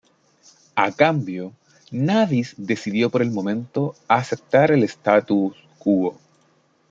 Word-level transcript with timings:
A 0.75 0.91
cambio, 0.91 1.53
Nabis 1.93 2.55
decidió 2.57 3.11
por 3.11 3.21
el 3.21 3.29
momento 3.29 3.93
aceptar 4.07 4.71
el 4.71 4.81
"statu 4.89 5.53
quo". 5.77 6.19